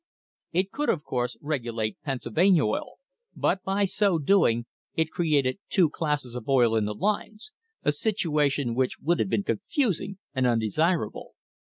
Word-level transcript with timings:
It 0.51 0.71
could, 0.71 0.89
of 0.89 1.03
course, 1.03 1.37
regulate 1.41 2.01
Pennsylvania 2.01 2.63
oil, 2.65 2.93
but, 3.35 3.63
by 3.63 3.85
so 3.85 4.17
doing, 4.17 4.65
it 4.95 5.11
created 5.11 5.59
two 5.69 5.91
classes 5.91 6.33
of 6.35 6.49
oil 6.49 6.75
in 6.75 6.85
the 6.85 6.95
lines, 6.95 7.51
a 7.83 7.91
situation 7.91 8.73
which 8.73 8.97
would 8.97 9.19
have 9.19 9.29
been 9.29 9.43
confusing 9.43 10.17
and 10.33 10.47
undesirable. 10.47 11.35